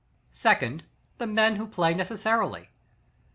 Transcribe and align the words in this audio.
Secondly: 0.33 0.83
The 1.19 1.27
men 1.27 1.57
who 1.57 1.67
play 1.67 1.93
necessarily. 1.93 2.69